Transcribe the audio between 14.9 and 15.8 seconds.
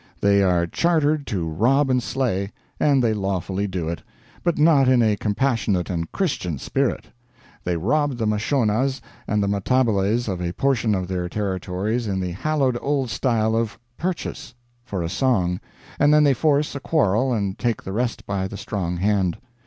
a song,